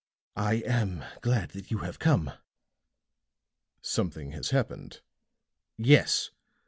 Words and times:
"I 0.37 0.63
am 0.65 1.03
glad 1.21 1.49
that 1.51 1.69
you 1.69 1.77
have 1.85 1.99
come." 1.99 2.31
"Something 3.83 4.31
has 4.31 4.49
happened?" 4.49 5.01
"Yes. 5.77 6.31